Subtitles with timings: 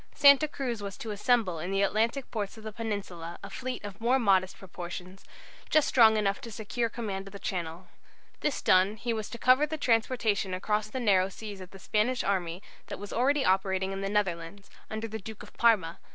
[0.15, 4.01] Santa Cruz was to assemble in the Atlantic ports of the Peninsula a fleet of
[4.01, 5.23] more modest proportions,
[5.69, 7.87] just strong enough to secure command of the Channel.
[8.39, 12.23] This done, he was to cover the transportation across the narrow seas of the Spanish
[12.23, 15.99] army that was already operating in the Netherlands, under the Duke of Parma.